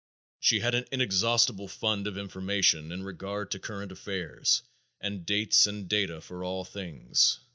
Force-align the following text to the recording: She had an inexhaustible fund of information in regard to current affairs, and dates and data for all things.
She 0.39 0.61
had 0.61 0.73
an 0.73 0.85
inexhaustible 0.91 1.67
fund 1.67 2.07
of 2.07 2.17
information 2.17 2.91
in 2.91 3.03
regard 3.03 3.51
to 3.51 3.59
current 3.59 3.91
affairs, 3.91 4.63
and 4.99 5.27
dates 5.27 5.67
and 5.67 5.87
data 5.87 6.21
for 6.21 6.43
all 6.43 6.65
things. 6.65 7.37